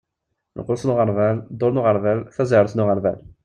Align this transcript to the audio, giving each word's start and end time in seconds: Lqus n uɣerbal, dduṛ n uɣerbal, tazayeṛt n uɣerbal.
Lqus 0.59 0.83
n 0.85 0.91
uɣerbal, 0.91 1.37
dduṛ 1.51 1.71
n 1.73 1.79
uɣerbal, 1.81 2.19
tazayeṛt 2.35 2.73
n 2.75 2.83
uɣerbal. 2.83 3.19